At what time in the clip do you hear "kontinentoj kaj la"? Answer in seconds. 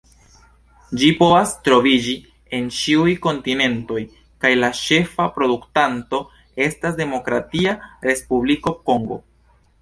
3.25-4.71